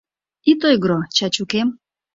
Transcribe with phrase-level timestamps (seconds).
[0.51, 1.67] —Ит ойгыро, Чачукем.